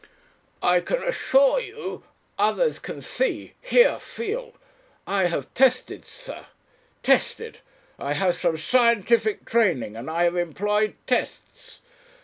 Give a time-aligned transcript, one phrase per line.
[0.63, 2.03] "I can assure you...
[2.39, 4.55] others can see, hear, feel.
[5.05, 6.47] I have tested, sir.
[7.03, 7.59] Tested!
[7.99, 11.81] I have some scientific training and I have employed tests.